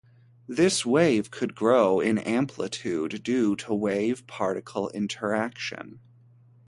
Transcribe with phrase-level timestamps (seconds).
[0.47, 5.99] This wave could grow in amplitude due to wave-particle interaction.